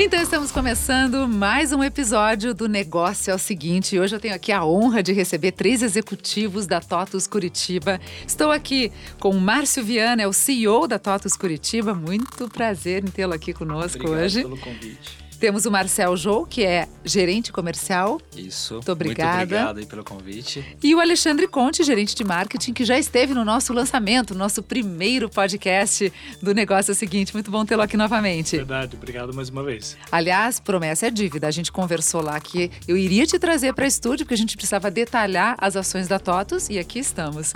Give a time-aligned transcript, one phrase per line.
[0.00, 3.98] Então estamos começando mais um episódio do Negócio é o Seguinte.
[3.98, 8.00] Hoje eu tenho aqui a honra de receber três executivos da TOTUS Curitiba.
[8.24, 11.94] Estou aqui com o Márcio Viana, é o CEO da TOTUS Curitiba.
[11.94, 14.42] Muito prazer em tê-lo aqui conosco Obrigado hoje.
[14.42, 15.27] pelo convite.
[15.38, 18.20] Temos o Marcel Jou, que é gerente comercial.
[18.36, 18.74] Isso.
[18.74, 19.36] Muito obrigada.
[19.36, 20.76] Muito obrigado aí pelo convite.
[20.82, 24.62] E o Alexandre Conte, gerente de marketing, que já esteve no nosso lançamento, no nosso
[24.62, 27.32] primeiro podcast do Negócio é Seguinte.
[27.32, 28.56] Muito bom tê-lo aqui novamente.
[28.56, 29.96] Verdade, obrigado mais uma vez.
[30.10, 31.46] Aliás, promessa é dívida.
[31.46, 34.90] A gente conversou lá que eu iria te trazer para estúdio, porque a gente precisava
[34.90, 37.52] detalhar as ações da TOTUS e aqui estamos.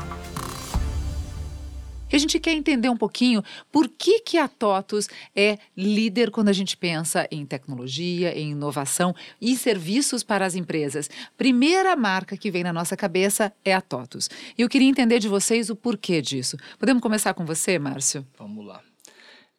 [2.12, 6.50] E a gente quer entender um pouquinho por que, que a TOTUS é líder quando
[6.50, 11.08] a gente pensa em tecnologia, em inovação e serviços para as empresas.
[11.38, 14.28] Primeira marca que vem na nossa cabeça é a TOTUS.
[14.58, 16.58] E eu queria entender de vocês o porquê disso.
[16.78, 18.26] Podemos começar com você, Márcio?
[18.38, 18.82] Vamos lá.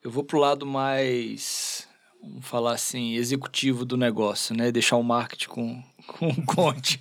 [0.04, 1.88] Eu vou pro lado mais,
[2.22, 4.72] vamos falar assim, executivo do negócio, né?
[4.72, 7.00] Deixar o marketing com, com o Conte.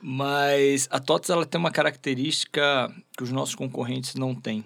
[0.00, 4.64] Mas a TOTS ela tem uma característica que os nossos concorrentes não têm.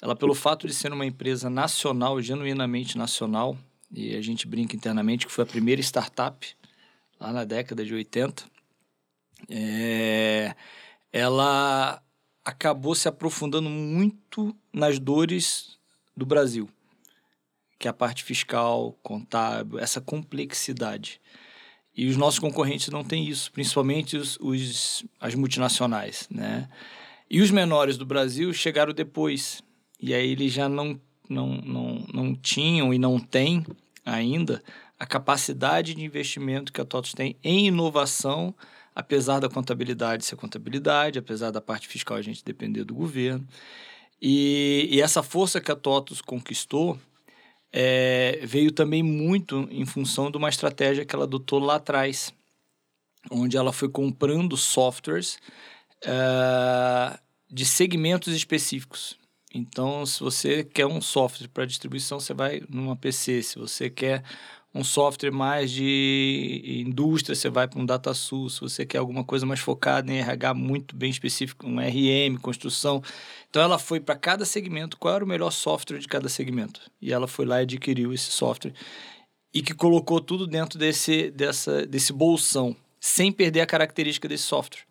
[0.00, 3.56] Ela, pelo fato de ser uma empresa nacional, genuinamente nacional,
[3.90, 6.56] e a gente brinca internamente que foi a primeira startup
[7.18, 8.44] lá na década de 80,
[9.48, 10.54] é,
[11.12, 12.02] ela
[12.44, 15.78] acabou se aprofundando muito nas dores
[16.16, 16.68] do Brasil,
[17.78, 21.20] que é a parte fiscal, contábil, essa complexidade.
[21.98, 26.68] E os nossos concorrentes não têm isso, principalmente os, os, as multinacionais, né?
[27.28, 29.64] E os menores do Brasil chegaram depois.
[30.00, 33.66] E aí eles já não, não, não, não tinham e não têm
[34.06, 34.62] ainda
[34.96, 38.54] a capacidade de investimento que a TOTOS tem em inovação,
[38.94, 43.44] apesar da contabilidade ser contabilidade, apesar da parte fiscal a gente depender do governo.
[44.22, 46.96] E, e essa força que a TOTOS conquistou
[47.72, 52.32] é, veio também muito em função de uma estratégia que ela adotou lá atrás,
[53.30, 55.38] onde ela foi comprando softwares
[56.04, 57.18] uh,
[57.50, 59.18] de segmentos específicos.
[59.54, 63.42] Então, se você quer um software para distribuição, você vai numa PC.
[63.42, 64.22] Se você quer
[64.74, 68.50] um software mais de indústria, você vai para um DataSul.
[68.50, 73.02] Se você quer alguma coisa mais focada em RH muito bem específico, um RM, construção.
[73.48, 76.80] Então, ela foi para cada segmento, qual era o melhor software de cada segmento.
[77.00, 78.74] E ela foi lá e adquiriu esse software.
[79.52, 84.82] E que colocou tudo dentro desse, dessa, desse bolsão, sem perder a característica desse software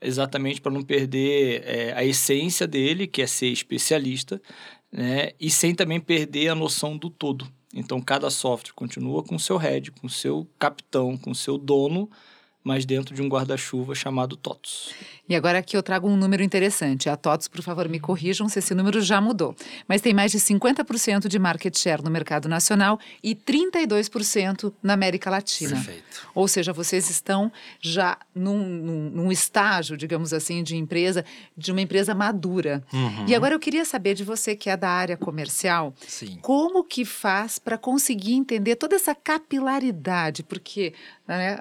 [0.00, 4.40] exatamente para não perder é, a essência dele, que é ser especialista,
[4.90, 5.30] né?
[5.40, 7.46] e sem também perder a noção do todo.
[7.72, 12.10] Então, cada software continua com seu head, com seu capitão, com seu dono,
[12.62, 14.94] mas dentro de um guarda-chuva chamado TOTS.
[15.32, 17.08] E agora aqui eu trago um número interessante.
[17.08, 19.56] A TOTS, por favor, me corrijam se esse número já mudou.
[19.88, 25.30] Mas tem mais de 50% de market share no mercado nacional e 32% na América
[25.30, 25.70] Latina.
[25.70, 26.28] Perfeito.
[26.34, 27.50] Ou seja, vocês estão
[27.80, 31.24] já num, num, num estágio, digamos assim, de empresa,
[31.56, 32.84] de uma empresa madura.
[32.92, 33.24] Uhum.
[33.26, 36.40] E agora eu queria saber de você que é da área comercial, Sim.
[36.42, 40.42] como que faz para conseguir entender toda essa capilaridade?
[40.42, 40.92] Porque
[41.26, 41.58] né,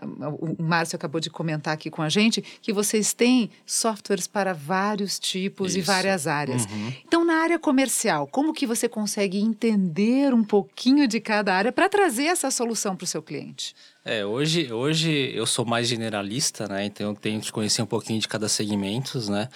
[0.58, 5.20] o Márcio acabou de comentar aqui com a gente que vocês têm softwares para vários
[5.20, 5.88] tipos e Isso.
[5.88, 6.66] várias áreas.
[6.66, 6.94] Uhum.
[7.06, 11.90] Então, na área comercial, como que você consegue entender um pouquinho de cada área para
[11.90, 13.76] trazer essa solução para o seu cliente?
[14.04, 16.86] É, hoje, hoje eu sou mais generalista, né?
[16.86, 19.48] Então eu tenho que conhecer um pouquinho de cada segmento, né?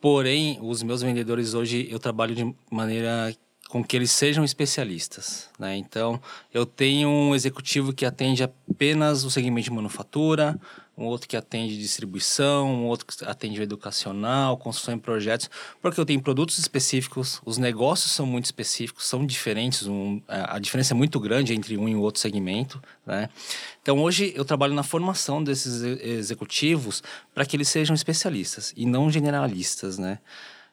[0.00, 3.34] Porém, os meus vendedores hoje eu trabalho de maneira
[3.68, 5.76] com que eles sejam especialistas, né?
[5.76, 6.20] Então,
[6.52, 10.60] eu tenho um executivo que atende apenas o segmento de manufatura,
[10.96, 15.50] um outro que atende distribuição, um outro que atende educacional, construção em projetos,
[15.82, 20.94] porque eu tenho produtos específicos, os negócios são muito específicos, são diferentes, um, a diferença
[20.94, 23.28] é muito grande entre um e o outro segmento, né?
[23.82, 27.02] Então, hoje eu trabalho na formação desses executivos
[27.34, 30.18] para que eles sejam especialistas e não generalistas, né?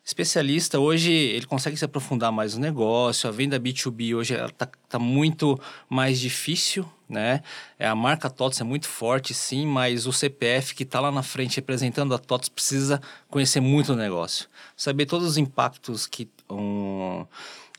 [0.03, 4.97] Especialista, hoje ele consegue se aprofundar mais no negócio, a venda B2B hoje está tá
[4.97, 7.43] muito mais difícil, né?
[7.77, 11.21] É, a marca TOTS é muito forte, sim, mas o CPF que está lá na
[11.21, 14.47] frente representando a TOTS precisa conhecer muito o negócio.
[14.75, 17.25] Saber todos os impactos que um,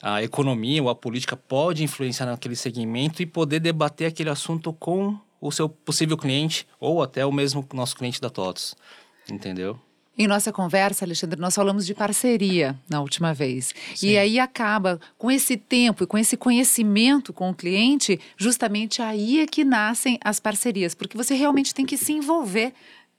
[0.02, 5.19] a economia ou a política pode influenciar naquele segmento e poder debater aquele assunto com
[5.40, 8.76] o seu possível cliente ou até o mesmo nosso cliente da TOTS,
[9.31, 9.81] entendeu?
[10.17, 13.75] Em nossa conversa, Alexandre, nós falamos de parceria na última vez.
[13.94, 14.09] Sim.
[14.09, 19.41] E aí acaba, com esse tempo e com esse conhecimento com o cliente, justamente aí
[19.41, 22.75] é que nascem as parcerias, porque você realmente tem que se envolver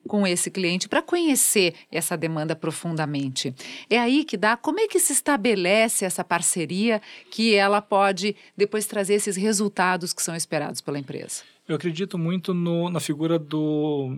[0.07, 3.55] com esse cliente para conhecer essa demanda profundamente.
[3.89, 7.01] É aí que dá, como é que se estabelece essa parceria
[7.31, 11.41] que ela pode depois trazer esses resultados que são esperados pela empresa?
[11.67, 14.13] Eu acredito muito no, na figura do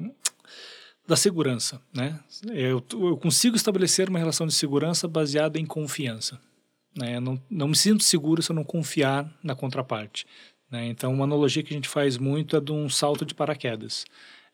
[1.07, 2.19] da segurança, né?
[2.51, 6.39] Eu, eu consigo estabelecer uma relação de segurança baseada em confiança.
[6.95, 7.17] Né?
[7.17, 10.25] Eu não, não me sinto seguro se eu não confiar na contraparte.
[10.69, 10.87] Né?
[10.87, 14.05] Então, uma analogia que a gente faz muito é de um salto de paraquedas.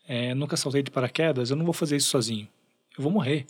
[0.06, 2.48] É, nunca saltei de paraquedas, eu não vou fazer isso sozinho.
[2.96, 3.46] Eu vou morrer.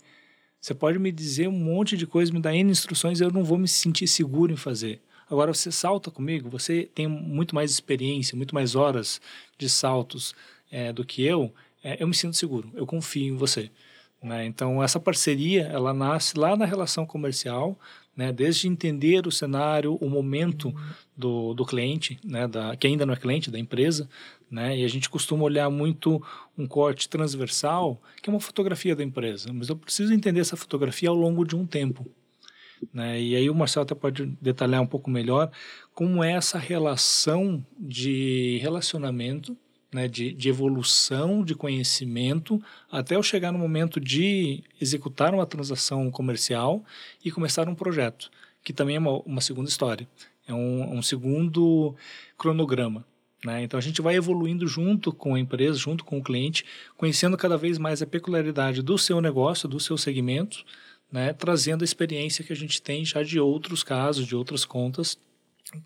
[0.61, 3.57] Você pode me dizer um monte de coisas, me dar N instruções, eu não vou
[3.57, 5.01] me sentir seguro em fazer.
[5.29, 9.19] Agora, você salta comigo, você tem muito mais experiência, muito mais horas
[9.57, 10.33] de saltos
[10.71, 13.69] é, do que eu, é, eu me sinto seguro, eu confio em você.
[14.23, 14.45] Né?
[14.45, 17.77] Então, essa parceria, ela nasce lá na relação comercial,
[18.15, 18.31] né?
[18.31, 20.75] desde entender o cenário, o momento uhum.
[21.15, 22.47] do, do cliente, né?
[22.47, 24.09] da, que ainda não é cliente da empresa,
[24.49, 24.77] né?
[24.77, 26.23] e a gente costuma olhar muito
[26.57, 31.09] um corte transversal, que é uma fotografia da empresa, mas eu preciso entender essa fotografia
[31.09, 32.09] ao longo de um tempo.
[32.93, 33.21] Né?
[33.21, 35.51] E aí o Marcelo até pode detalhar um pouco melhor
[35.93, 39.57] como é essa relação de relacionamento
[39.93, 42.61] né, de, de, evolução de conhecimento
[42.91, 46.83] até eu chegar no momento de executar uma transação comercial
[47.23, 48.29] e começar um projeto,
[48.63, 50.07] que também é uma, uma segunda história,
[50.47, 51.95] é um, um segundo
[52.37, 53.05] cronograma.
[53.45, 53.63] Né?
[53.63, 57.57] Então a gente vai evoluindo junto com a empresa, junto com o cliente, conhecendo cada
[57.57, 60.63] vez mais a peculiaridade do seu negócio, do seu segmento,
[61.11, 61.33] né?
[61.33, 65.17] trazendo a experiência que a gente tem já de outros casos, de outras contas,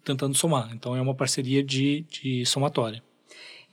[0.03, 0.71] tentando somar.
[0.73, 3.01] Então é uma parceria de, de somatória.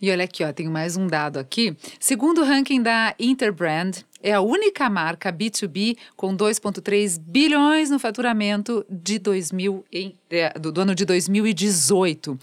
[0.05, 1.75] E olha aqui, ó, tenho mais um dado aqui.
[1.99, 8.85] Segundo o ranking da Interbrand, é a única marca B2B com 2,3 bilhões no faturamento
[8.91, 10.15] de 2000 em,
[10.61, 12.39] do, ano de 2018.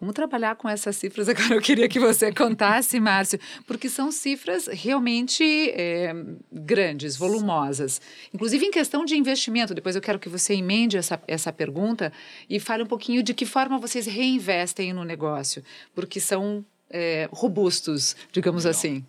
[0.00, 1.54] Vamos trabalhar com essas cifras agora.
[1.54, 6.14] Eu queria que você contasse, Márcio, porque são cifras realmente é,
[6.52, 8.00] grandes, volumosas.
[8.32, 9.74] Inclusive em questão de investimento.
[9.74, 12.12] Depois eu quero que você emende essa, essa pergunta
[12.48, 15.60] e fale um pouquinho de que forma vocês reinvestem no negócio,
[15.92, 19.04] porque são é, robustos, digamos assim?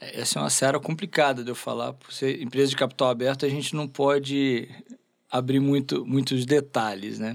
[0.00, 1.92] Essa é uma seara complicada de eu falar.
[1.92, 4.68] Por ser empresa de capital aberto, a gente não pode
[5.30, 7.34] abrir muito, muitos detalhes, né?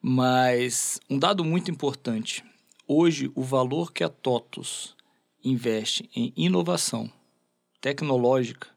[0.00, 2.44] Mas um dado muito importante.
[2.86, 4.94] Hoje, o valor que a TOTUS
[5.42, 7.10] investe em inovação
[7.80, 8.68] tecnológica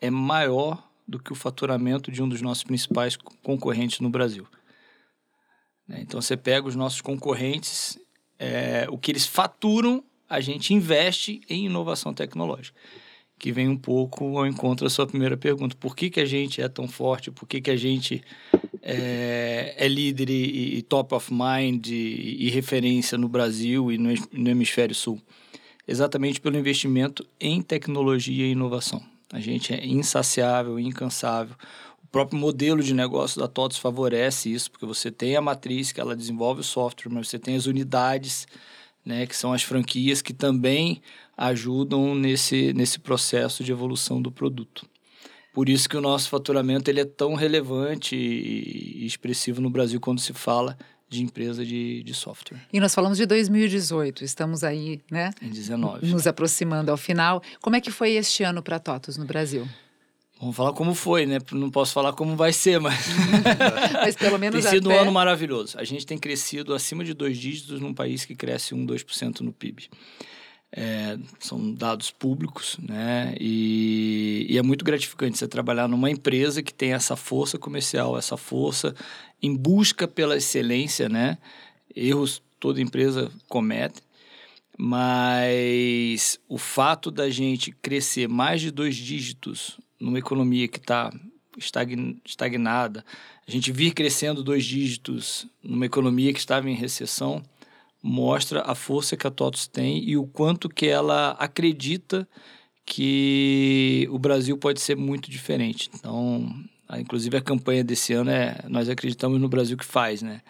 [0.00, 4.46] é maior do que o faturamento de um dos nossos principais concorrentes no Brasil.
[5.86, 6.00] Né?
[6.00, 7.98] Então, você pega os nossos concorrentes
[8.38, 12.78] é, o que eles faturam, a gente investe em inovação tecnológica.
[13.38, 15.76] Que vem um pouco ao encontro da sua primeira pergunta.
[15.78, 17.30] Por que, que a gente é tão forte?
[17.30, 18.22] Por que, que a gente
[18.80, 24.10] é, é líder e, e, top of mind e, e, referência no Brasil e no,
[24.32, 25.20] no Hemisfério Sul?
[25.86, 29.02] Exatamente pelo investimento em tecnologia e inovação.
[29.32, 31.56] A gente é insaciável, incansável
[32.14, 36.14] próprio modelo de negócio da TOTS favorece isso, porque você tem a matriz que ela
[36.14, 38.46] desenvolve o software, mas você tem as unidades,
[39.04, 41.02] né, que são as franquias que também
[41.36, 44.86] ajudam nesse, nesse processo de evolução do produto.
[45.52, 50.20] Por isso que o nosso faturamento ele é tão relevante e expressivo no Brasil quando
[50.20, 50.78] se fala
[51.08, 52.60] de empresa de, de software.
[52.72, 55.32] E nós falamos de 2018, estamos aí, né?
[55.42, 56.06] Em 19.
[56.06, 57.42] Nos aproximando ao final.
[57.60, 59.68] Como é que foi este ano para a TOTOS no Brasil?
[60.40, 61.38] Vamos falar como foi, né?
[61.52, 63.06] Não posso falar como vai ser, mas.
[63.94, 64.62] mas pelo menos.
[64.62, 64.98] tem sido até...
[64.98, 65.78] um ano maravilhoso.
[65.78, 69.52] A gente tem crescido acima de dois dígitos num país que cresce 1, 2% no
[69.52, 69.88] PIB.
[70.76, 73.32] É, são dados públicos, né?
[73.38, 78.36] E, e, é muito gratificante você trabalhar numa empresa que tem essa força comercial, essa
[78.36, 78.92] força
[79.40, 81.38] em busca pela excelência, né?
[81.94, 84.00] Erros toda empresa comete,
[84.76, 91.10] mas o fato da gente crescer mais de dois dígitos numa economia que está
[92.24, 93.04] estagnada,
[93.46, 97.42] a gente vir crescendo dois dígitos numa economia que estava em recessão,
[98.02, 102.28] mostra a força que a TOTOS tem e o quanto que ela acredita
[102.84, 105.90] que o Brasil pode ser muito diferente.
[105.94, 106.54] Então,
[106.98, 110.42] inclusive a campanha desse ano é Nós acreditamos no Brasil que faz, né?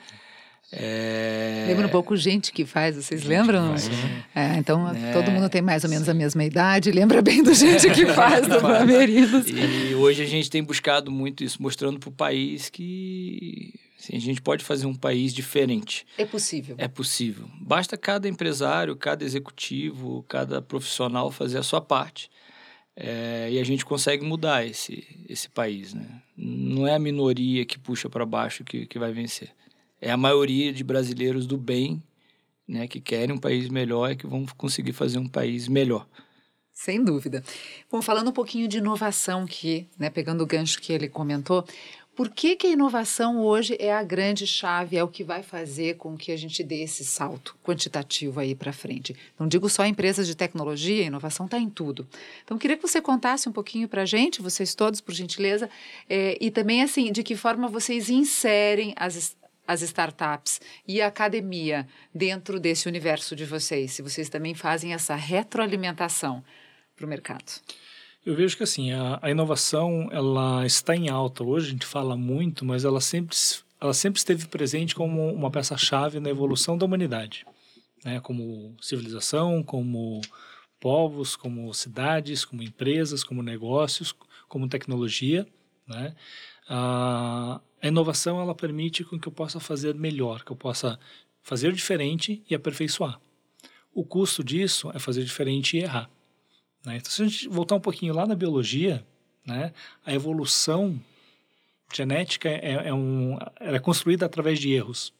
[0.72, 1.66] É...
[1.68, 3.68] Lembra um pouco gente que faz, vocês gente lembram?
[3.70, 4.24] Faz, né?
[4.34, 5.12] é, então, é...
[5.12, 8.46] todo mundo tem mais ou menos a mesma idade, lembra bem do gente que faz
[8.46, 9.46] do Bamerinos.
[9.48, 14.20] E hoje a gente tem buscado muito isso, mostrando para o país que assim, a
[14.20, 16.06] gente pode fazer um país diferente.
[16.18, 16.74] É possível.
[16.78, 17.48] É possível.
[17.60, 22.30] Basta cada empresário, cada executivo, cada profissional fazer a sua parte.
[22.96, 26.06] É, e a gente consegue mudar esse, esse país, né?
[26.36, 29.50] Não é a minoria que puxa para baixo que, que vai vencer
[30.04, 32.02] é a maioria de brasileiros do bem,
[32.68, 36.06] né, que querem um país melhor e que vão conseguir fazer um país melhor.
[36.70, 37.42] Sem dúvida.
[37.90, 41.64] Bom, falando um pouquinho de inovação, que, né, pegando o gancho que ele comentou,
[42.14, 45.96] por que, que a inovação hoje é a grande chave, é o que vai fazer
[45.96, 49.16] com que a gente dê esse salto quantitativo aí para frente?
[49.38, 52.06] Não digo só empresas de tecnologia, a inovação está em tudo.
[52.44, 55.68] Então, queria que você contasse um pouquinho para a gente, vocês todos, por gentileza,
[56.08, 59.34] é, e também, assim, de que forma vocês inserem as,
[59.66, 65.14] as startups e a academia dentro desse universo de vocês, se vocês também fazem essa
[65.14, 66.44] retroalimentação
[66.96, 67.52] para o mercado.
[68.24, 71.44] Eu vejo que assim, a, a, inovação ela está em alta.
[71.44, 73.36] Hoje a gente fala muito, mas ela sempre,
[73.78, 77.44] ela sempre esteve presente como uma peça-chave na evolução da humanidade.
[78.02, 78.20] Né?
[78.20, 80.22] Como civilização, como
[80.80, 84.14] povos, como cidades, como empresas, como negócios,
[84.48, 85.46] como tecnologia.
[85.86, 86.14] Né?
[86.68, 90.98] A, inovação ela permite com que eu possa fazer melhor, que eu possa
[91.42, 93.20] fazer diferente e aperfeiçoar.
[93.92, 96.10] O custo disso é fazer diferente e errar.
[96.84, 96.96] Né?
[96.96, 99.06] Então, se a gente voltar um pouquinho lá na biologia,
[99.46, 99.72] né,
[100.04, 100.98] a evolução
[101.92, 105.12] genética é, é, um, é construída através de erros.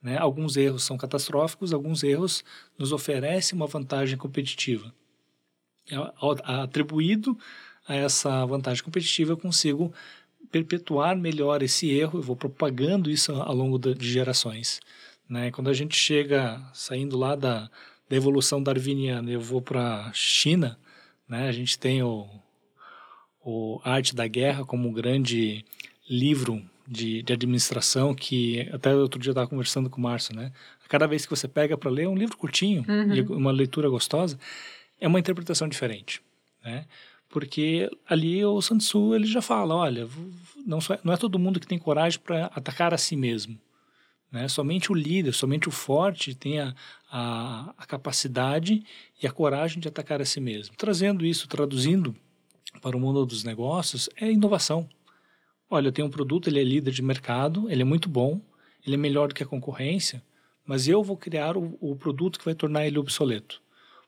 [0.00, 0.16] Né?
[0.18, 2.44] Alguns erros são catastróficos, alguns erros
[2.78, 4.94] nos oferecem uma vantagem competitiva.
[6.44, 7.38] Atribuído
[7.88, 9.92] a essa vantagem competitiva, eu consigo
[10.50, 14.80] perpetuar melhor esse erro, eu vou propagando isso ao longo de gerações.
[15.28, 15.50] Né?
[15.50, 17.70] Quando a gente chega, saindo lá da,
[18.08, 20.78] da evolução darwiniana, eu vou para a China,
[21.28, 21.48] né?
[21.48, 22.28] A gente tem o,
[23.44, 25.64] o Arte da Guerra como um grande
[26.08, 30.52] livro de, de administração que até outro dia eu estava conversando com o Márcio, né?
[30.88, 33.14] Cada vez que você pega para ler é um livro curtinho uhum.
[33.14, 34.38] e uma leitura gostosa,
[35.00, 36.22] é uma interpretação diferente,
[36.64, 36.86] né?
[37.28, 40.08] Porque ali o Sun Tzu ele já fala, olha,
[40.66, 43.58] não, só, não é todo mundo que tem coragem para atacar a si mesmo.
[44.30, 44.48] Né?
[44.48, 46.74] Somente o líder, somente o forte tem a,
[47.10, 48.84] a, a, capacidade
[49.22, 50.74] e a coragem de atacar a si mesmo.
[50.76, 52.14] Trazendo isso, traduzindo
[52.82, 54.88] para o mundo dos negócios, é inovação.
[55.68, 58.40] Olha, eu tenho um produto, ele é líder de mercado, ele é muito bom,
[58.86, 60.22] ele é melhor do que a concorrência,
[60.64, 63.62] mas eu vou criar o, o produto que vai tornar ele obsoleto.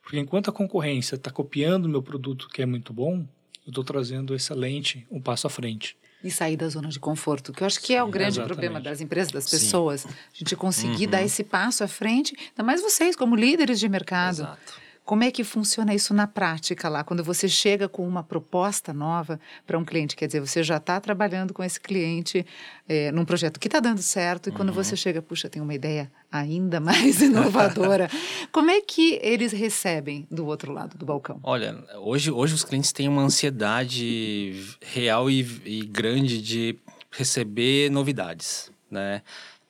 [0.09, 3.27] Porque enquanto a concorrência está copiando o meu produto que é muito bom,
[3.67, 7.63] eu estou trazendo excelente um passo à frente e sair da zona de conforto, que
[7.63, 8.49] eu acho que é o grande Exatamente.
[8.49, 10.01] problema das empresas, das pessoas.
[10.01, 10.09] Sim.
[10.09, 11.11] A gente conseguir uhum.
[11.11, 14.41] dar esse passo à frente, ainda mais vocês, como líderes de mercado.
[14.41, 14.73] Exato.
[15.09, 17.03] Como é que funciona isso na prática lá?
[17.03, 21.01] Quando você chega com uma proposta nova para um cliente, quer dizer, você já está
[21.01, 22.45] trabalhando com esse cliente
[22.87, 24.75] é, num projeto que está dando certo, e quando uhum.
[24.75, 28.11] você chega, puxa, tem uma ideia ainda mais inovadora.
[28.53, 31.41] Como é que eles recebem do outro lado do balcão?
[31.43, 36.79] Olha, hoje, hoje os clientes têm uma ansiedade real e, e grande de
[37.11, 39.23] receber novidades, né?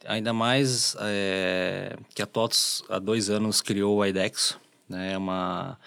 [0.04, 5.12] Ainda mais é, que a TOTS há dois anos criou o IDEX, né?
[5.12, 5.78] É uma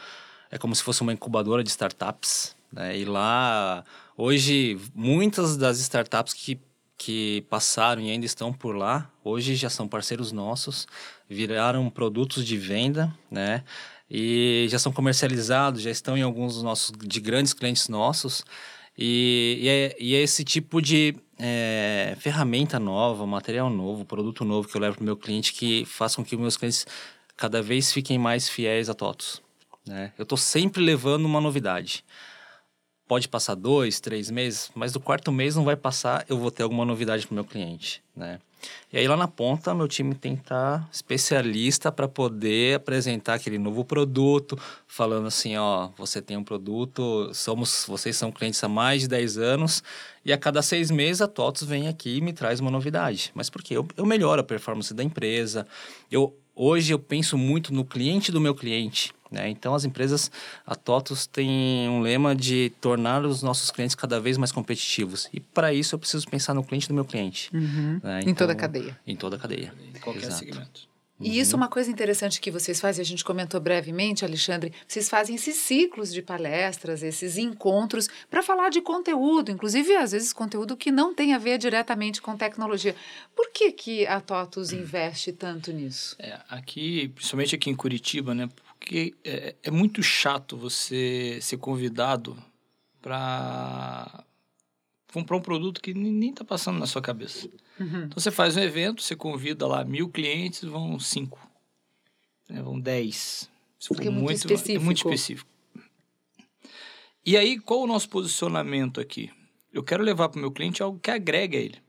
[0.50, 2.98] é como se fosse uma incubadora de startups, né?
[2.98, 3.84] E lá
[4.18, 6.60] hoje muitas das startups que
[6.98, 10.88] que passaram e ainda estão por lá, hoje já são parceiros nossos,
[11.28, 13.64] viraram produtos de venda, né?
[14.08, 18.46] E já são comercializados, já estão em alguns dos nossos de grandes clientes nossos.
[18.96, 24.68] E, e, é, e é esse tipo de é, ferramenta nova, material novo, produto novo
[24.68, 26.86] que eu levo para o meu cliente que faz com que meus clientes
[27.42, 29.42] cada vez fiquem mais fiéis a TOTOS.
[29.84, 30.14] Né?
[30.16, 32.06] Eu estou sempre levando uma novidade.
[33.08, 36.62] Pode passar dois, três meses, mas do quarto mês não vai passar, eu vou ter
[36.62, 38.04] alguma novidade para o meu cliente.
[38.16, 38.40] Né?
[38.94, 43.34] E aí lá na ponta, meu time tem que estar tá especialista para poder apresentar
[43.34, 44.56] aquele novo produto,
[44.86, 49.40] falando assim, ó, você tem um produto, somos, vocês são clientes há mais de 10
[49.40, 49.84] anos,
[50.24, 53.32] e a cada seis meses a TOTOS vem aqui e me traz uma novidade.
[53.34, 53.76] Mas por quê?
[53.76, 55.66] Eu, eu melhoro a performance da empresa,
[56.12, 59.14] eu hoje eu penso muito no cliente do meu cliente.
[59.32, 59.50] Né?
[59.50, 60.30] Então, as empresas,
[60.66, 65.30] a TOTOS tem um lema de tornar os nossos clientes cada vez mais competitivos.
[65.32, 67.50] E para isso eu preciso pensar no cliente do meu cliente.
[67.54, 68.02] Uhum.
[68.04, 68.20] Né?
[68.20, 69.00] Então, em toda a então, cadeia.
[69.08, 69.74] Em toda a cadeia.
[69.96, 70.40] Em qualquer Exato.
[70.40, 70.91] segmento.
[71.22, 75.08] E isso é uma coisa interessante que vocês fazem, a gente comentou brevemente, Alexandre, vocês
[75.08, 80.76] fazem esses ciclos de palestras, esses encontros para falar de conteúdo, inclusive às vezes conteúdo
[80.76, 82.96] que não tem a ver diretamente com tecnologia.
[83.36, 86.16] Por que, que a TOTUS investe tanto nisso?
[86.20, 88.50] É, aqui, principalmente aqui em Curitiba, né?
[88.80, 92.36] Porque é, é muito chato você ser convidado
[93.02, 94.24] para
[95.14, 97.50] comprar um produto que nem está passando na sua cabeça.
[97.82, 98.04] Uhum.
[98.04, 101.40] Então você faz um evento, você convida lá mil clientes, vão cinco,
[102.48, 103.50] né, vão dez.
[103.88, 104.82] Porque é muito, muito específico.
[104.82, 105.50] É muito específico.
[107.26, 109.32] E aí, qual o nosso posicionamento aqui?
[109.74, 111.80] Eu quero levar para o meu cliente algo que agrega a ele.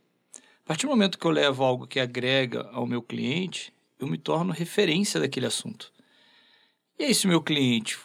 [0.65, 4.17] A partir do momento que eu levo algo que agrega ao meu cliente, eu me
[4.17, 5.93] torno referência daquele assunto.
[6.99, 7.99] E aí, se o meu cliente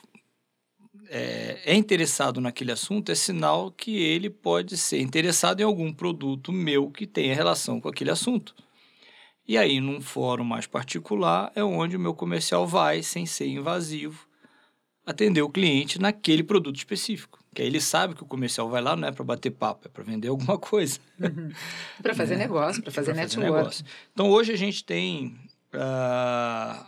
[1.09, 6.51] é, é, interessado naquele assunto, é sinal que ele pode ser interessado em algum produto
[6.51, 8.55] meu que tenha relação com aquele assunto.
[9.47, 14.27] E aí, num fórum mais particular, é onde o meu comercial vai, sem ser invasivo,
[15.05, 17.39] atender o cliente naquele produto específico.
[17.55, 19.89] Que aí ele sabe que o comercial vai lá não é para bater papo, é
[19.89, 20.99] para vender alguma coisa.
[21.19, 21.49] Uhum.
[22.01, 22.37] para fazer é.
[22.37, 23.83] negócio, para fazer network.
[24.11, 25.27] Então, hoje a gente tem
[25.73, 26.85] uh,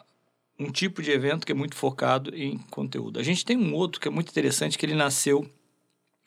[0.60, 3.20] um tipo de evento que é muito focado em conteúdo.
[3.20, 5.50] A gente tem um outro que é muito interessante, que ele nasceu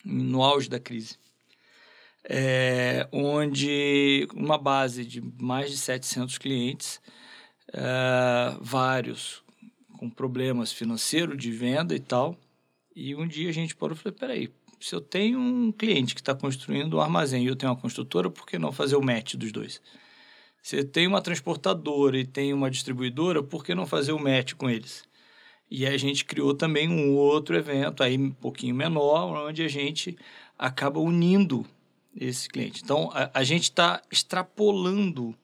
[0.03, 1.17] no auge da crise
[2.23, 7.01] é, onde uma base de mais de 700 clientes,
[7.71, 9.43] é, vários
[9.97, 12.37] com problemas financeiros de venda e tal,
[12.95, 14.49] e um dia a gente parou e falou, peraí,
[14.79, 18.29] se eu tenho um cliente que está construindo um armazém e eu tenho uma construtora,
[18.29, 19.81] por que não fazer o match dos dois?
[20.71, 24.69] Eu tenho uma transportadora e tem uma distribuidora, por que não fazer o match com
[24.69, 25.03] eles?
[25.69, 30.15] E a gente criou também um outro evento, aí um pouquinho menor, onde a gente
[30.57, 31.65] acaba unindo
[32.15, 32.81] esse cliente.
[32.83, 35.35] Então, a, a gente está extrapolando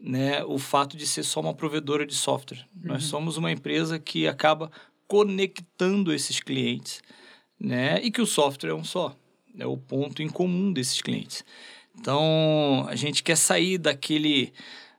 [0.00, 2.66] né, o fato de ser só uma provedora de software.
[2.74, 2.92] Uhum.
[2.92, 4.72] Nós somos uma empresa que acaba
[5.06, 7.02] conectando esses clientes,
[7.58, 9.14] né, e que o software é um só,
[9.58, 11.44] é o ponto em comum desses clientes.
[11.98, 14.52] Então, a gente quer sair daquele,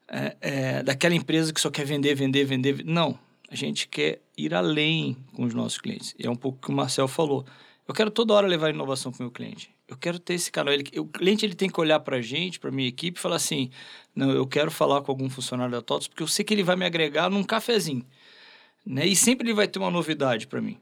[0.08, 2.84] é, é, daquela empresa que só quer vender, vender, vender.
[2.86, 3.18] Não,
[3.50, 6.16] a gente quer ir além com os nossos clientes.
[6.18, 7.46] E é um pouco o que o Marcel falou.
[7.88, 10.74] Eu quero toda hora levar inovação para o meu cliente eu quero ter esse canal.
[10.74, 13.36] Ele, o cliente ele tem que olhar para a gente, para minha equipe, e falar
[13.36, 13.70] assim:
[14.16, 16.78] não, eu quero falar com algum funcionário da TOTOS porque eu sei que ele vai
[16.78, 18.06] me agregar num cafezinho.
[18.86, 19.06] Né?
[19.06, 20.80] E sempre ele vai ter uma novidade para mim.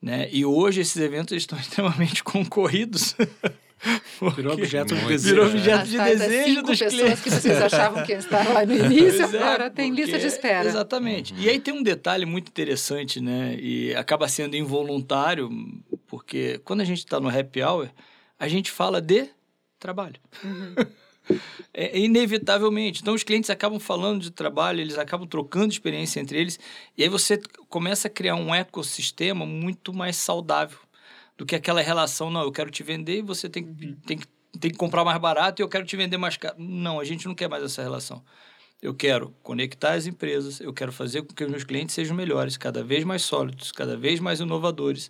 [0.00, 0.28] Né?
[0.30, 3.16] E hoje esses eventos estão extremamente concorridos.
[4.34, 5.34] Virou objeto de desejo.
[5.34, 7.20] Virou objeto de desejo dos clientes.
[7.20, 10.68] que vocês achavam que estavam lá no início, é, agora tem lista de espera.
[10.68, 11.32] Exatamente.
[11.32, 11.40] Uhum.
[11.40, 13.56] E aí tem um detalhe muito interessante, né?
[13.58, 15.48] E acaba sendo involuntário,
[16.06, 17.88] porque quando a gente está no happy hour,
[18.38, 19.28] a gente fala de
[19.78, 20.16] trabalho.
[20.42, 20.74] Uhum.
[21.72, 23.00] é, inevitavelmente.
[23.00, 26.58] Então, os clientes acabam falando de trabalho, eles acabam trocando experiência entre eles,
[26.96, 30.78] e aí você começa a criar um ecossistema muito mais saudável
[31.38, 33.96] do que aquela relação, não, eu quero te vender e você tem, uhum.
[34.04, 34.18] tem,
[34.60, 36.56] tem que comprar mais barato e eu quero te vender mais caro.
[36.58, 38.22] Não, a gente não quer mais essa relação.
[38.82, 42.56] Eu quero conectar as empresas, eu quero fazer com que os meus clientes sejam melhores,
[42.56, 45.08] cada vez mais sólidos, cada vez mais inovadores.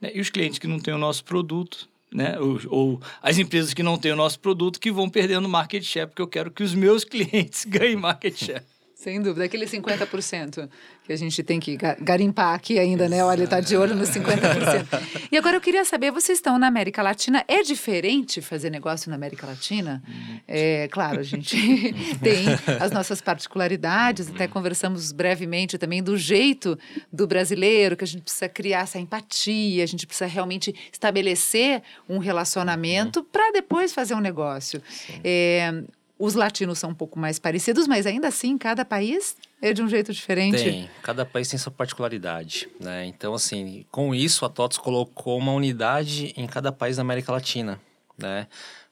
[0.00, 0.10] Né?
[0.12, 2.38] E os clientes que não têm o nosso produto, né?
[2.40, 6.08] Ou, ou, as empresas que não têm o nosso produto que vão perdendo market share,
[6.08, 8.64] porque eu quero que os meus clientes ganhem market share.
[9.00, 10.68] Sem dúvida, aquele 50%
[11.04, 13.24] que a gente tem que garimpar aqui ainda, né?
[13.24, 15.28] Olha, está de olho nos 50%.
[15.32, 19.16] E agora eu queria saber, vocês estão na América Latina, é diferente fazer negócio na
[19.16, 20.02] América Latina?
[20.46, 21.56] É, claro, a gente
[22.22, 22.44] tem
[22.78, 26.78] as nossas particularidades, até conversamos brevemente também do jeito
[27.10, 32.18] do brasileiro, que a gente precisa criar essa empatia, a gente precisa realmente estabelecer um
[32.18, 34.82] relacionamento para depois fazer um negócio.
[35.24, 35.84] É,
[36.20, 39.88] os latinos são um pouco mais parecidos, mas ainda assim, cada país é de um
[39.88, 40.62] jeito diferente.
[40.62, 43.06] Tem, cada país tem sua particularidade, né?
[43.06, 47.80] Então, assim, com isso, a TOTS colocou uma unidade em cada país da América Latina,
[48.18, 48.46] né?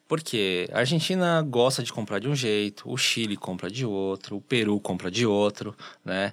[0.08, 4.40] Porque a Argentina gosta de comprar de um jeito, o Chile compra de outro, o
[4.40, 6.32] Peru compra de outro, né?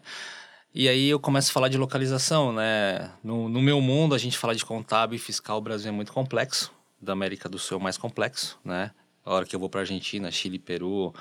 [0.74, 3.12] E aí eu começo a falar de localização, né?
[3.22, 6.14] No, no meu mundo, a gente fala de contábil e fiscal, o Brasil é muito
[6.14, 8.92] complexo, da América do Sul é mais complexo, né?
[9.26, 11.14] A hora que eu vou para Argentina, Chile, Peru,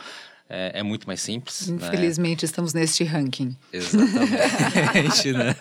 [0.49, 1.69] é, é, muito mais simples.
[1.69, 1.77] Né?
[1.77, 2.47] Infelizmente, né?
[2.47, 3.57] estamos neste ranking.
[3.73, 5.57] Exatamente, né?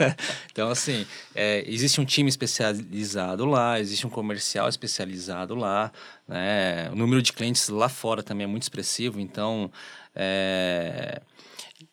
[0.51, 5.91] Então, assim, é, existe um time especializado lá, existe um comercial especializado lá,
[6.27, 6.89] né?
[6.91, 9.71] O número de clientes lá fora também é muito expressivo, então...
[10.15, 11.21] É...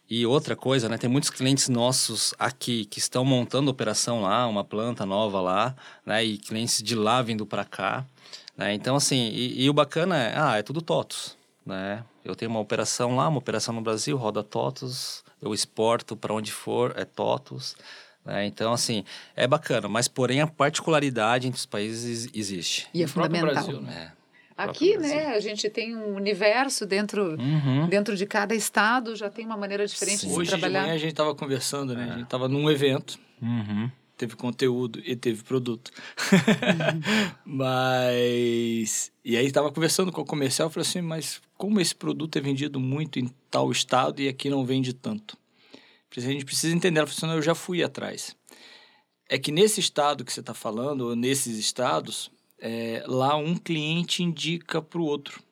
[0.09, 0.99] E outra coisa, né?
[0.99, 6.25] Tem muitos clientes nossos aqui que estão montando operação lá, uma planta nova lá, né?
[6.25, 8.05] E clientes de lá vindo para cá.
[8.61, 8.75] Né?
[8.75, 12.05] Então, assim, e, e, o bacana é, ah, é tudo TOTOS, né?
[12.23, 16.53] Eu tenho uma operação lá, uma operação no Brasil, roda TOTOS, eu exporto para onde
[16.53, 17.75] for, é TOTOS.
[18.23, 18.45] Né?
[18.45, 19.03] Então, assim,
[19.35, 22.87] é bacana, mas porém a particularidade entre os países existe.
[22.93, 23.51] E é fundamental.
[23.51, 24.13] Brasil, né?
[24.17, 24.21] É.
[24.63, 27.89] Aqui, né, a gente tem um universo dentro, uhum.
[27.89, 30.29] dentro de cada estado, já tem uma maneira diferente Sim.
[30.29, 30.81] de Hoje trabalhar.
[30.81, 32.03] Hoje de manhã a gente estava conversando, né?
[32.03, 32.11] É.
[32.11, 33.19] A gente estava num evento.
[33.41, 33.91] Uhum
[34.21, 35.91] teve conteúdo e teve produto.
[36.31, 37.01] Uhum.
[37.57, 39.11] mas.
[39.25, 42.41] E aí estava conversando com o comercial e falei assim: mas como esse produto é
[42.41, 45.39] vendido muito em tal estado e aqui não vende tanto?
[46.15, 47.01] A gente precisa entender.
[47.01, 48.37] Ela falou assim: eu já fui atrás.
[49.27, 54.23] É que nesse estado que você está falando, ou nesses estados, é, lá um cliente
[54.23, 55.43] indica para o outro.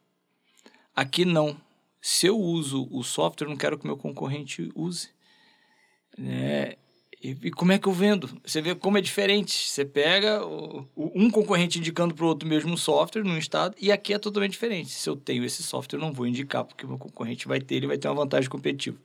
[0.95, 1.57] Aqui não.
[2.03, 5.09] Se eu uso o software, eu não quero que meu concorrente use.
[6.19, 6.77] É,
[7.23, 8.31] E, e, como é que eu vendo?
[8.45, 9.69] Você vê como é diferente.
[9.69, 13.91] Você pega o, o, um concorrente indicando para o outro mesmo software num estado, e
[13.91, 14.91] aqui é totalmente diferente.
[14.91, 17.77] Se eu tenho esse software, eu não vou indicar, porque o meu concorrente vai ter,
[17.77, 18.99] ele vai ter uma vantagem competitiva.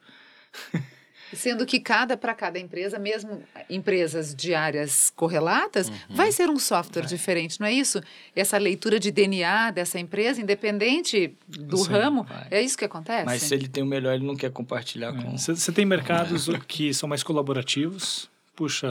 [1.35, 5.95] Sendo que cada para cada empresa, mesmo empresas de áreas correlatas, uhum.
[6.09, 7.09] vai ser um software vai.
[7.09, 8.01] diferente, não é isso?
[8.35, 12.47] Essa leitura de DNA dessa empresa, independente do Sim, ramo, vai.
[12.51, 13.25] é isso que acontece?
[13.25, 15.21] Mas se ele tem o melhor, ele não quer compartilhar é.
[15.21, 15.37] com...
[15.37, 16.59] Você tem mercados é.
[16.67, 18.29] que são mais colaborativos.
[18.55, 18.87] Puxa,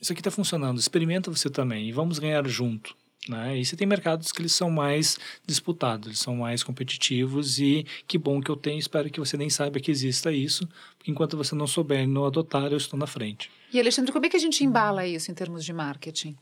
[0.00, 2.96] isso aqui está funcionando, experimenta você também e vamos ganhar junto.
[3.28, 3.58] Né?
[3.58, 8.18] E você tem mercados que eles são mais disputados, eles são mais competitivos e que
[8.18, 10.68] bom que eu tenho, espero que você nem saiba que exista isso,
[11.06, 13.48] enquanto você não souber e não adotar, eu estou na frente.
[13.72, 16.36] E Alexandre, como é que a gente embala isso em termos de marketing?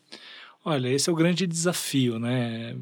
[0.65, 2.77] Olha, esse é o grande desafio, né?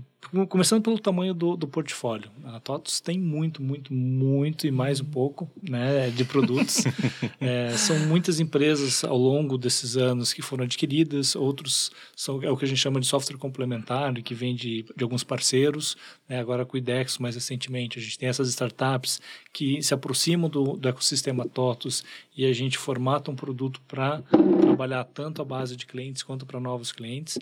[0.49, 2.31] Começando pelo tamanho do, do portfólio.
[2.45, 6.85] A TOTOS tem muito, muito, muito e mais um pouco né, de produtos.
[7.41, 12.57] é, são muitas empresas ao longo desses anos que foram adquiridas, outros são é o
[12.59, 15.97] que a gente chama de software complementar, que vem de, de alguns parceiros.
[16.29, 16.39] Né?
[16.39, 20.77] Agora com o IDEX, mais recentemente, a gente tem essas startups que se aproximam do,
[20.77, 22.05] do ecossistema TOTOS
[22.37, 24.21] e a gente formata um produto para
[24.61, 27.39] trabalhar tanto a base de clientes quanto para novos clientes.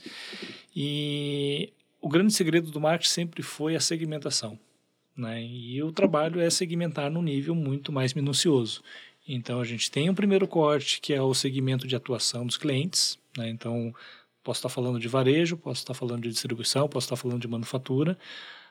[0.75, 1.73] E
[2.07, 4.57] o grande segredo do marketing sempre foi a segmentação.
[5.17, 5.43] Né?
[5.43, 8.81] E o trabalho é segmentar num nível muito mais minucioso.
[9.27, 13.19] Então, a gente tem um primeiro corte, que é o segmento de atuação dos clientes.
[13.37, 13.49] Né?
[13.49, 13.93] Então,
[14.45, 18.17] posso estar falando de varejo, posso estar falando de distribuição, posso estar falando de manufatura.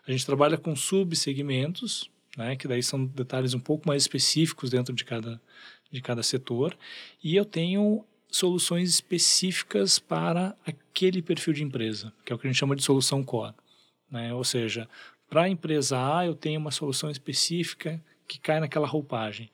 [0.07, 2.55] A gente trabalha com subsegmentos, né?
[2.55, 5.41] que daí são detalhes um pouco mais específicos dentro de cada,
[5.91, 6.73] de cada setor.
[7.21, 12.49] E eu tenho soluções específicas para aquele perfil de empresa, que é o que a
[12.49, 13.55] gente chama de solução core.
[14.11, 14.33] Né?
[14.33, 14.89] Ou seja,
[15.29, 19.49] para a empresa A, eu tenho uma solução específica que cai naquela roupagem.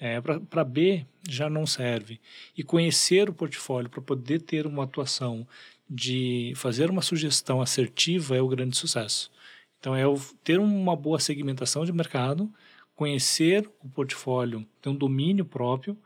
[0.00, 2.20] É, para B, já não serve.
[2.56, 5.46] E conhecer o portfólio para poder ter uma atuação
[5.88, 9.30] de fazer uma sugestão assertiva é o grande sucesso.
[9.78, 10.02] Então, é
[10.42, 12.52] ter uma boa segmentação de mercado,
[12.96, 15.96] conhecer o portfólio, ter um domínio próprio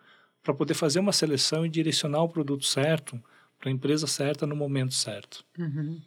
[0.48, 3.22] para poder fazer uma seleção e direcionar o produto certo
[3.60, 5.44] para a empresa certa no momento certo.
[5.58, 6.00] Uhum.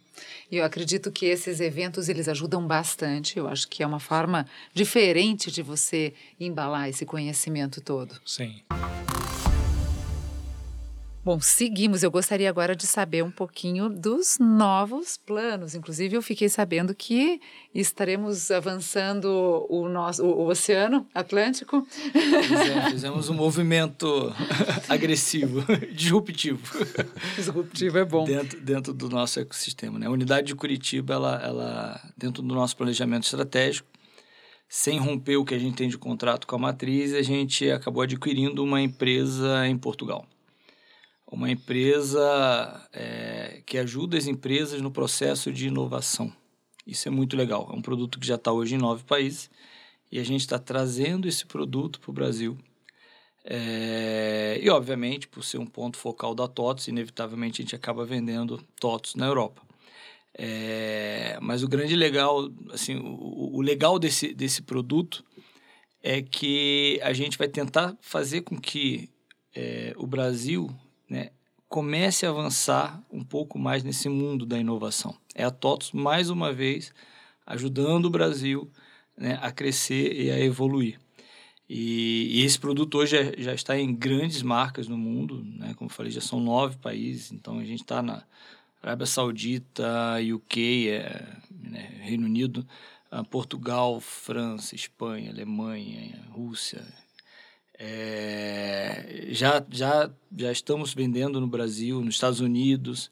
[0.50, 3.38] Eu acredito que esses eventos eles ajudam bastante.
[3.38, 8.20] Eu acho que é uma forma diferente de você embalar esse conhecimento todo.
[8.26, 8.62] Sim.
[11.24, 12.02] Bom, seguimos.
[12.02, 15.72] Eu gostaria agora de saber um pouquinho dos novos planos.
[15.72, 17.40] Inclusive, eu fiquei sabendo que
[17.72, 21.86] estaremos avançando o nosso o, Oceano Atlântico.
[21.92, 24.34] Fizemos, fizemos um movimento
[24.88, 26.60] agressivo, disruptivo.
[27.36, 28.24] Disruptivo é bom.
[28.24, 30.00] Dentro, dentro do nosso ecossistema.
[30.00, 30.06] Né?
[30.06, 33.88] A unidade de Curitiba, ela, ela, dentro do nosso planejamento estratégico,
[34.68, 38.02] sem romper o que a gente tem de contrato com a matriz, a gente acabou
[38.02, 40.26] adquirindo uma empresa em Portugal
[41.32, 46.30] uma empresa é, que ajuda as empresas no processo de inovação.
[46.86, 47.70] Isso é muito legal.
[47.72, 49.50] É um produto que já está hoje em nove países
[50.10, 52.58] e a gente está trazendo esse produto para o Brasil.
[53.44, 58.62] É, e, obviamente, por ser um ponto focal da TOTS, inevitavelmente a gente acaba vendendo
[58.78, 59.62] TOTS na Europa.
[60.34, 65.24] É, mas o grande legal, assim, o, o legal desse, desse produto
[66.02, 69.08] é que a gente vai tentar fazer com que
[69.54, 70.70] é, o Brasil
[71.12, 71.28] né,
[71.68, 75.14] comece a avançar um pouco mais nesse mundo da inovação.
[75.34, 76.90] É a TOTOS, mais uma vez,
[77.46, 78.70] ajudando o Brasil
[79.14, 80.98] né, a crescer e a evoluir.
[81.68, 85.74] E, e esse produto hoje é, já está em grandes marcas no mundo, né?
[85.74, 88.24] como eu falei, já são nove países, então a gente está na
[88.82, 92.66] Arábia Saudita, UK, é, né, Reino Unido,
[93.10, 96.82] ah, Portugal, França, Espanha, Alemanha, Rússia,
[97.84, 103.10] é, já, já, já estamos vendendo no Brasil, nos Estados Unidos.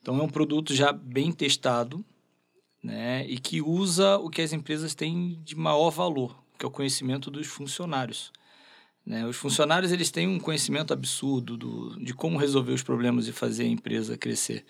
[0.00, 2.02] Então, é um produto já bem testado
[2.82, 6.70] né, e que usa o que as empresas têm de maior valor, que é o
[6.70, 8.32] conhecimento dos funcionários.
[9.04, 9.26] Né?
[9.26, 13.64] Os funcionários eles têm um conhecimento absurdo do, de como resolver os problemas e fazer
[13.64, 14.64] a empresa crescer.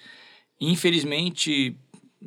[0.60, 1.78] Infelizmente,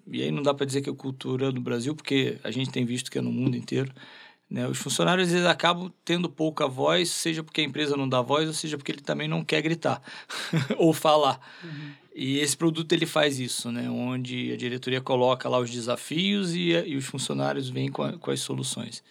[0.07, 2.85] e aí não dá para dizer que é cultura no Brasil, porque a gente tem
[2.85, 3.93] visto que é no mundo inteiro,
[4.49, 4.67] né?
[4.67, 8.53] Os funcionários eles acabam tendo pouca voz, seja porque a empresa não dá voz, ou
[8.53, 10.01] seja porque ele também não quer gritar
[10.77, 11.39] ou falar.
[11.63, 11.91] Uhum.
[12.15, 13.89] E esse produto ele faz isso, né?
[13.89, 18.31] onde a diretoria coloca lá os desafios e, e os funcionários vêm com, a, com
[18.31, 19.03] as soluções.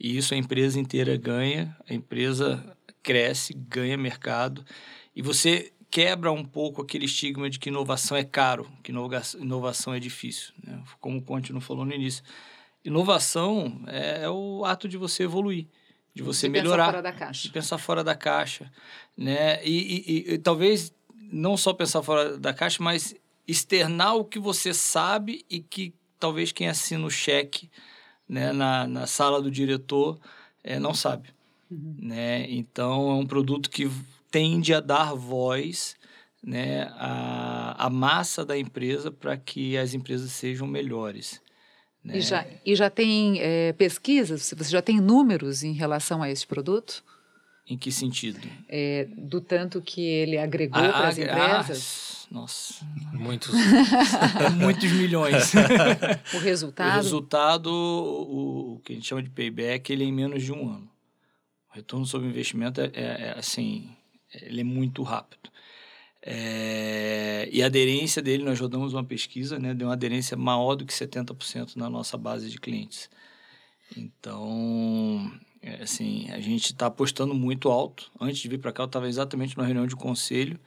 [0.00, 4.64] E isso a empresa inteira ganha, a empresa cresce, ganha mercado
[5.14, 8.92] e você quebra um pouco aquele estigma de que inovação é caro, que
[9.38, 10.52] inovação é difícil.
[10.62, 10.82] Né?
[11.00, 12.24] Como o Conte não falou no início
[12.86, 15.66] Inovação é, é o ato de você evoluir.
[16.14, 16.86] de você de melhorar.
[16.86, 17.42] Pensar fora da caixa.
[17.42, 18.72] De pensar fora da caixa.
[19.16, 19.64] Né?
[19.64, 20.94] E, e, e, talvez
[21.32, 23.14] não só pensar fora da caixa, mas
[23.46, 27.68] externar o que você sabe e que talvez quem assina o cheque
[28.28, 30.18] né, na, na sala do diretor
[30.62, 31.30] é, não sabe.
[31.70, 31.96] Uhum.
[31.98, 32.46] Né?
[32.50, 33.90] Então, é um produto que
[34.30, 35.96] tende a dar voz
[36.42, 41.40] né, à, à massa da empresa para que as empresas sejam melhores.
[42.06, 42.18] Né?
[42.18, 44.54] E, já, e já tem é, pesquisas?
[44.56, 47.02] Você já tem números em relação a esse produto?
[47.68, 48.46] Em que sentido?
[48.68, 52.26] É, do tanto que ele agregou ah, para as empresas?
[52.30, 52.86] Ah, nossa.
[53.12, 53.52] Muitos.
[54.56, 55.52] Muitos milhões.
[56.32, 56.92] o resultado?
[56.92, 60.52] O resultado, o, o, que a gente chama de payback, ele é em menos de
[60.52, 60.88] um ano.
[61.72, 63.90] O retorno sobre investimento é, é, é assim,
[64.32, 65.50] ele é muito rápido.
[66.28, 70.84] É, e a aderência dele, nós rodamos uma pesquisa, né, deu uma aderência maior do
[70.84, 73.08] que 70% na nossa base de clientes.
[73.96, 75.30] Então,
[75.62, 78.10] é, assim, a gente está apostando muito alto.
[78.20, 80.58] Antes de vir para cá, eu estava exatamente numa reunião de conselho,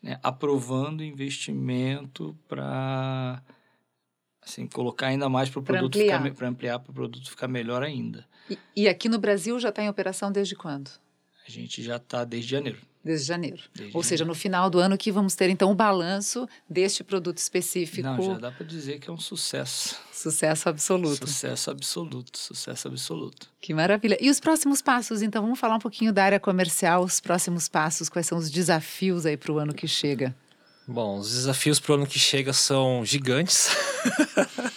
[0.00, 3.42] né, aprovando investimento para
[4.40, 6.22] assim, colocar ainda mais para o produto ampliar.
[6.22, 8.24] ficar para ampliar para o produto ficar melhor ainda.
[8.48, 10.92] E, e aqui no Brasil já está em operação desde quando?
[11.44, 12.78] A gente já está desde janeiro.
[13.08, 13.56] Desde janeiro.
[13.56, 14.06] Desde Ou janeiro.
[14.06, 18.06] seja, no final do ano que vamos ter então o balanço deste produto específico.
[18.06, 19.96] Não, já dá para dizer que é um sucesso.
[20.12, 21.26] Sucesso absoluto.
[21.26, 23.48] Sucesso absoluto, sucesso absoluto.
[23.62, 24.18] Que maravilha.
[24.20, 28.10] E os próximos passos, então, vamos falar um pouquinho da área comercial, os próximos passos,
[28.10, 30.36] quais são os desafios aí para o ano que chega?
[30.90, 33.68] Bom, os desafios para o ano que chega são gigantes.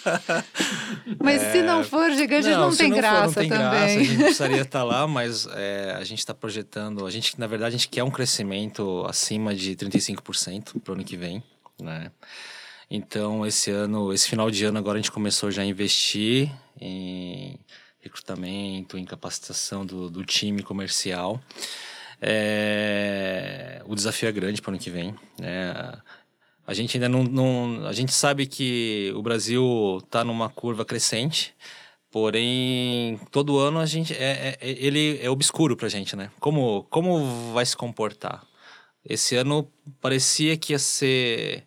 [1.18, 1.52] mas é...
[1.52, 3.70] se não for gigante, não, não tem não graça for, não tem também.
[3.70, 7.46] Graça, a gente precisaria estar lá, mas é, a gente está projetando, a gente, na
[7.46, 11.42] verdade, a gente quer um crescimento acima de 35% para o ano que vem,
[11.80, 12.12] né?
[12.90, 17.58] Então, esse ano, esse final de ano agora a gente começou já a investir em
[18.00, 21.40] recrutamento, em capacitação do, do time comercial.
[22.24, 25.12] É, o desafio é grande para o ano que vem.
[25.40, 25.92] Né?
[26.64, 31.52] A gente ainda não, não, A gente sabe que o Brasil está numa curva crescente,
[32.12, 34.14] porém, todo ano a gente.
[34.14, 36.30] É, é ele é obscuro para a gente, né?
[36.38, 38.46] Como, como vai se comportar?
[39.04, 39.68] Esse ano
[40.00, 41.66] parecia que ia ser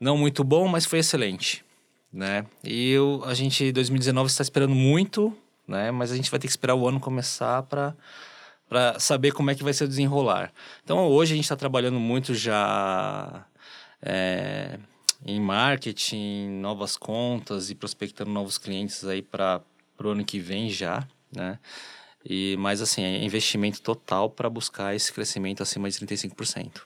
[0.00, 1.64] não muito bom, mas foi excelente.
[2.12, 2.46] Né?
[2.62, 5.90] E eu, a gente, 2019, está esperando muito, né?
[5.90, 7.96] mas a gente vai ter que esperar o ano começar para
[8.72, 10.50] para saber como é que vai ser o desenrolar.
[10.82, 13.44] Então, hoje a gente está trabalhando muito já
[14.00, 14.78] é,
[15.26, 19.60] em marketing, novas contas e prospectando novos clientes aí para
[20.02, 21.58] o ano que vem já, né?
[22.24, 26.80] E, mas assim, é investimento total para buscar esse crescimento acima de 35%.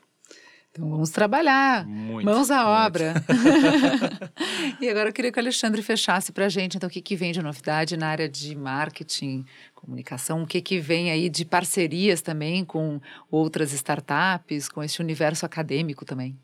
[0.77, 2.87] Então vamos trabalhar, muito, mãos à muito.
[2.87, 3.15] obra.
[4.79, 7.17] e agora eu queria que o Alexandre fechasse para a gente, então, o que, que
[7.17, 12.21] vem de novidade na área de marketing, comunicação, o que, que vem aí de parcerias
[12.21, 16.37] também com outras startups, com esse universo acadêmico também.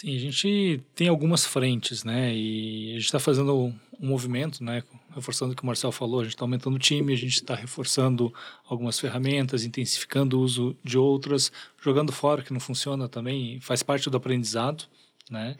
[0.00, 2.32] Sim, a gente tem algumas frentes, né?
[2.32, 4.84] E a gente está fazendo um movimento, né?
[5.12, 7.56] Reforçando o que o Marcel falou, a gente está aumentando o time, a gente está
[7.56, 8.32] reforçando
[8.68, 11.50] algumas ferramentas, intensificando o uso de outras,
[11.82, 14.84] jogando fora que não funciona também, faz parte do aprendizado,
[15.28, 15.56] né?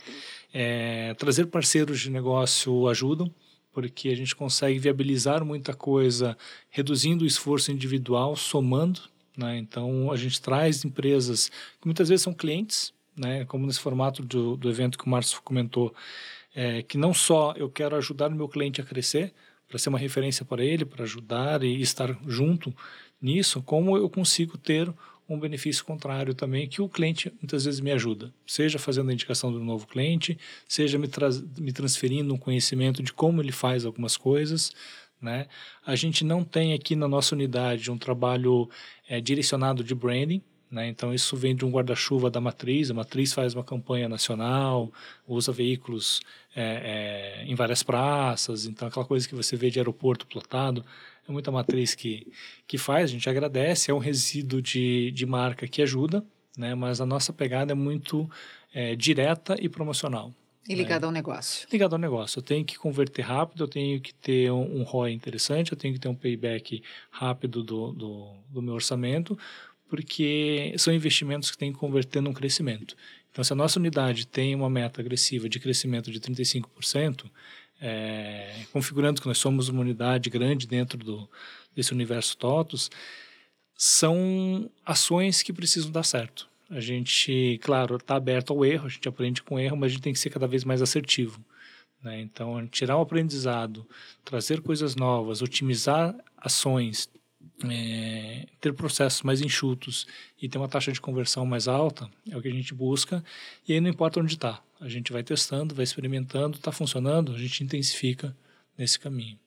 [0.54, 3.28] É, trazer parceiros de negócio ajudam,
[3.72, 6.38] porque a gente consegue viabilizar muita coisa,
[6.70, 9.00] reduzindo o esforço individual, somando,
[9.36, 9.58] né?
[9.58, 11.48] Então a gente traz empresas
[11.80, 15.40] que muitas vezes são clientes né, como nesse formato do, do evento que o Márcio
[15.42, 15.94] comentou,
[16.54, 19.32] é, que não só eu quero ajudar o meu cliente a crescer,
[19.68, 22.74] para ser uma referência para ele, para ajudar e estar junto
[23.20, 24.92] nisso, como eu consigo ter
[25.28, 29.52] um benefício contrário também, que o cliente muitas vezes me ajuda, seja fazendo a indicação
[29.52, 31.28] do novo cliente, seja me, tra
[31.58, 34.72] me transferindo um conhecimento de como ele faz algumas coisas,
[35.20, 35.46] né?
[35.84, 38.70] A gente não tem aqui na nossa unidade um trabalho
[39.06, 40.88] é, direcionado de branding, né?
[40.88, 42.90] Então, isso vem de um guarda-chuva da Matriz.
[42.90, 44.92] A Matriz faz uma campanha nacional,
[45.26, 46.20] usa veículos
[46.54, 48.66] é, é, em várias praças.
[48.66, 50.84] Então, aquela coisa que você vê de aeroporto plotado,
[51.26, 52.26] é muita Matriz que,
[52.66, 53.04] que faz.
[53.04, 56.24] A gente agradece, é um resíduo de, de marca que ajuda,
[56.56, 56.74] né?
[56.74, 58.28] mas a nossa pegada é muito
[58.72, 60.32] é, direta e promocional.
[60.68, 61.66] E ligado ao negócio.
[61.72, 62.40] Ligado ao negócio.
[62.40, 65.94] Eu tenho que converter rápido, eu tenho que ter um, um ROI interessante, eu tenho
[65.94, 69.38] que ter um payback rápido do, do, do meu orçamento,
[69.88, 72.96] porque são investimentos que têm que converter num crescimento.
[73.30, 77.30] Então, se a nossa unidade tem uma meta agressiva de crescimento de 35%,
[77.80, 81.28] é, configurando que nós somos uma unidade grande dentro do,
[81.74, 82.90] desse universo TOTOS,
[83.76, 86.48] são ações que precisam dar certo.
[86.68, 90.02] A gente, claro, está aberto ao erro, a gente aprende com erro, mas a gente
[90.02, 91.40] tem que ser cada vez mais assertivo.
[92.02, 92.20] Né?
[92.20, 93.86] Então, tirar o aprendizado,
[94.24, 97.08] trazer coisas novas, otimizar ações,
[97.64, 100.06] é, ter processos mais enxutos
[100.40, 103.24] e ter uma taxa de conversão mais alta é o que a gente busca.
[103.66, 107.38] E aí não importa onde está, a gente vai testando, vai experimentando, está funcionando, a
[107.38, 108.36] gente intensifica
[108.76, 109.38] nesse caminho.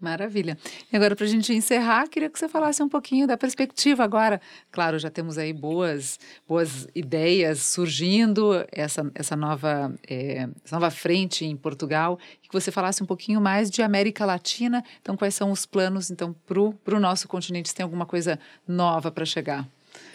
[0.00, 0.56] Maravilha.
[0.90, 4.40] E agora, para a gente encerrar, queria que você falasse um pouquinho da perspectiva agora.
[4.70, 11.44] Claro, já temos aí boas, boas ideias surgindo, essa, essa, nova, é, essa nova frente
[11.44, 14.82] em Portugal, e que você falasse um pouquinho mais de América Latina.
[15.02, 17.68] Então, quais são os planos então, para o nosso continente?
[17.68, 19.68] Se tem alguma coisa nova para chegar?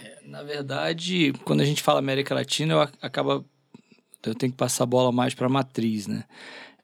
[0.03, 3.45] É, na verdade, quando a gente fala América Latina, eu acaba
[4.23, 6.23] eu tenho que passar a bola mais para a matriz, né?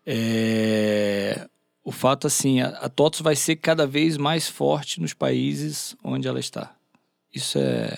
[0.05, 1.47] É,
[1.84, 6.28] o fato assim, a, a TOTOS vai ser cada vez mais forte nos países onde
[6.28, 6.76] ela está.
[7.34, 7.98] Isso é,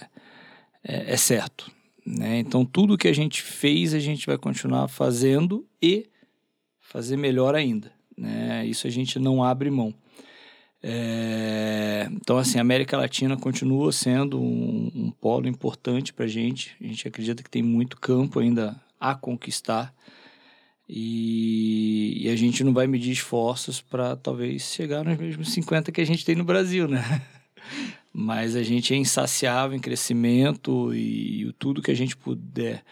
[0.84, 1.72] é, é certo.
[2.06, 2.40] Né?
[2.40, 6.08] Então, tudo que a gente fez, a gente vai continuar fazendo e
[6.80, 7.92] fazer melhor ainda.
[8.18, 8.66] Né?
[8.66, 9.94] Isso a gente não abre mão.
[10.82, 12.08] É...
[12.12, 16.76] Então, assim, a América Latina continua sendo um, um polo importante para a gente.
[16.82, 19.94] A gente acredita que tem muito campo ainda a conquistar.
[20.88, 26.02] E, e a gente não vai medir esforços para talvez chegar nos mesmos 50 que
[26.02, 27.22] a gente tem no Brasil, né?
[28.14, 32.84] Mas a gente é insaciável em crescimento e, e tudo que a gente puder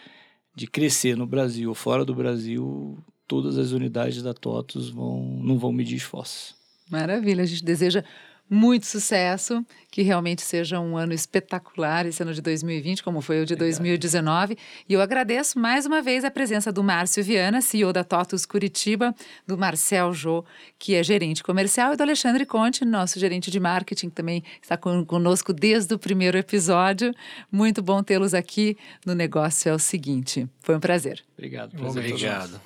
[0.54, 5.58] de crescer no Brasil ou fora do Brasil, todas as unidades da TOTUS vão, não
[5.58, 6.54] vão medir esforços.
[6.90, 8.04] Maravilha, a gente deseja
[8.52, 13.46] muito sucesso, que realmente seja um ano espetacular esse ano de 2020, como foi o
[13.46, 14.58] de 2019.
[14.86, 19.14] E eu agradeço mais uma vez a presença do Márcio Viana, CEO da TOTUS Curitiba,
[19.46, 20.44] do Marcel Jô,
[20.78, 24.76] que é gerente comercial, e do Alexandre Conte, nosso gerente de marketing, que também está
[24.76, 27.14] conosco desde o primeiro episódio.
[27.50, 30.46] Muito bom tê-los aqui no Negócio é o Seguinte.
[30.60, 31.24] Foi um prazer.
[31.38, 31.74] Obrigado.
[31.74, 32.60] Prazer Obrigado.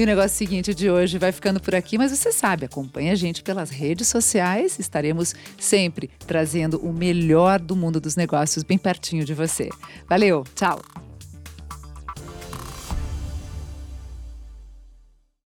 [0.00, 3.14] E o negócio seguinte de hoje vai ficando por aqui, mas você sabe, acompanha a
[3.14, 4.78] gente pelas redes sociais.
[4.78, 9.68] Estaremos sempre trazendo o melhor do mundo dos negócios bem pertinho de você.
[10.08, 10.80] Valeu, tchau!